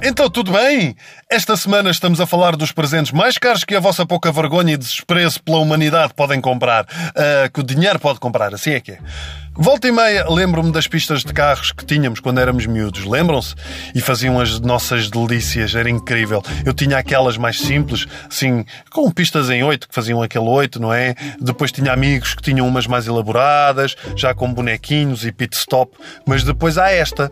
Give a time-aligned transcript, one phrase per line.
[0.00, 0.94] Então tudo bem?
[1.28, 4.76] Esta semana estamos a falar dos presentes mais caros que a vossa pouca vergonha e
[4.76, 6.86] desprezo pela humanidade podem comprar.
[7.16, 8.98] Ah, que o dinheiro pode comprar, assim é que é.
[9.54, 13.56] Volta e meia lembro-me das pistas de carros que tínhamos quando éramos miúdos, lembram-se?
[13.92, 16.44] E faziam as nossas delícias, era incrível.
[16.64, 20.92] Eu tinha aquelas mais simples, assim, com pistas em oito, que faziam aquele oito, não
[20.92, 21.16] é?
[21.40, 25.92] Depois tinha amigos que tinham umas mais elaboradas, já com bonequinhos e pit stop,
[26.24, 27.28] mas depois há esta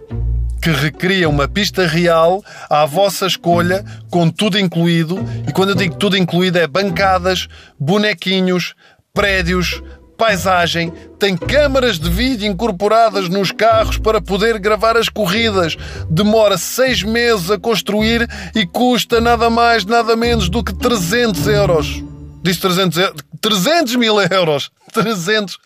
[0.61, 5.19] que recria uma pista real à vossa escolha, com tudo incluído.
[5.47, 8.75] E quando eu digo tudo incluído, é bancadas, bonequinhos,
[9.13, 9.83] prédios,
[10.17, 15.77] paisagem, tem câmaras de vídeo incorporadas nos carros para poder gravar as corridas.
[16.11, 22.03] Demora seis meses a construir e custa nada mais, nada menos do que 300 euros.
[22.43, 23.23] Diz 300, euros.
[23.41, 24.71] 300 mil euros.
[24.93, 25.59] 300,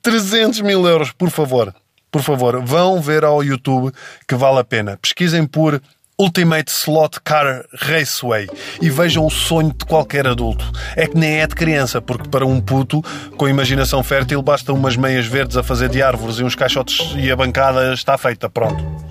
[0.00, 1.74] 300 mil euros, por favor.
[2.10, 3.92] Por favor, vão ver ao YouTube
[4.26, 4.98] que vale a pena.
[5.00, 5.80] Pesquisem por
[6.20, 8.48] Ultimate Slot Car Raceway
[8.82, 10.64] e vejam o sonho de qualquer adulto.
[10.96, 13.00] É que nem é de criança, porque para um puto
[13.36, 17.30] com imaginação fértil basta umas meias verdes a fazer de árvores e uns caixotes e
[17.30, 19.07] a bancada está feita, pronto.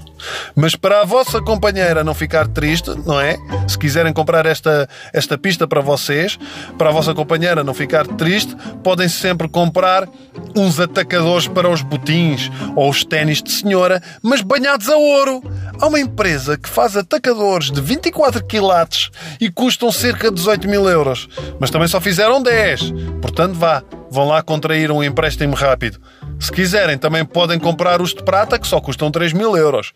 [0.55, 3.37] Mas para a vossa companheira não ficar triste, não é?
[3.67, 6.37] Se quiserem comprar esta, esta pista para vocês,
[6.77, 10.07] para a vossa companheira não ficar triste, podem sempre comprar
[10.55, 15.41] uns atacadores para os botins ou os ténis de senhora, mas banhados a ouro.
[15.79, 20.89] Há uma empresa que faz atacadores de 24 quilates e custam cerca de 18 mil
[20.89, 21.27] euros.
[21.59, 22.93] Mas também só fizeram 10.
[23.21, 25.99] Portanto, vá, vão lá contrair um empréstimo rápido.
[26.39, 29.93] Se quiserem, também podem comprar os de prata, que só custam 3 mil euros.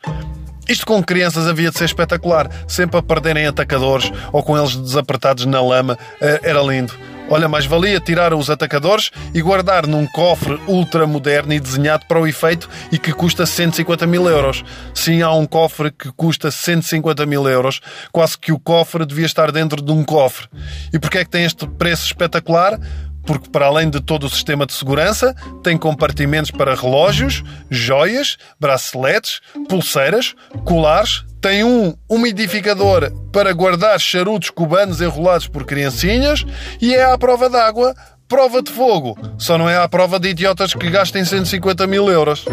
[0.68, 5.46] Isto com crianças havia de ser espetacular, sempre a perderem atacadores ou com eles desapertados
[5.46, 5.98] na lama.
[6.22, 6.94] Eh, era lindo.
[7.30, 12.20] Olha, mais valia tirar os atacadores e guardar num cofre ultra moderno e desenhado para
[12.20, 14.66] o efeito e que custa 150 mil euros.
[14.94, 17.80] Sim, há um cofre que custa 150 mil euros.
[18.12, 20.48] Quase que o cofre devia estar dentro de um cofre.
[20.94, 22.78] E porquê é que tem este preço espetacular?
[23.26, 29.42] Porque para além de todo o sistema de segurança, tem compartimentos para relógios, joias, braceletes,
[29.68, 36.46] pulseiras, colares, tem um umidificador para guardar charutos cubanos enrolados por criancinhas
[36.80, 37.96] e é à prova d'água,
[38.28, 39.18] prova de fogo.
[39.38, 42.46] Só não é à prova de idiotas que gastem 150 mil euros.